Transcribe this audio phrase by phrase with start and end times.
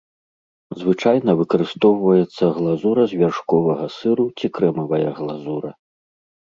[0.83, 5.69] Звычайна выкарыстоўваецца глазура з вяршковага сыру ці крэмавая глазура.